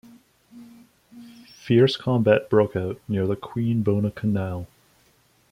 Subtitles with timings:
[1.45, 4.65] Fierce combat broke out near the Queen Bona Canal.